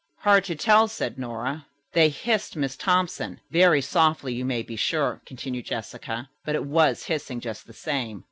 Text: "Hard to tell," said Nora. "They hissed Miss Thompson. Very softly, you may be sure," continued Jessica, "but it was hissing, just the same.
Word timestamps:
"Hard 0.21 0.45
to 0.45 0.55
tell," 0.55 0.87
said 0.87 1.19
Nora. 1.19 1.67
"They 1.91 2.09
hissed 2.09 2.55
Miss 2.55 2.75
Thompson. 2.75 3.39
Very 3.51 3.81
softly, 3.83 4.33
you 4.33 4.43
may 4.43 4.63
be 4.63 4.75
sure," 4.75 5.21
continued 5.27 5.65
Jessica, 5.65 6.27
"but 6.43 6.55
it 6.55 6.65
was 6.65 7.03
hissing, 7.03 7.39
just 7.39 7.67
the 7.67 7.73
same. 7.73 8.19